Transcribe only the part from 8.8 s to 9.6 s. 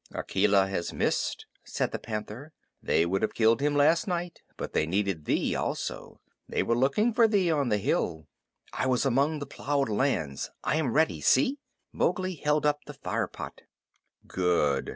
was among the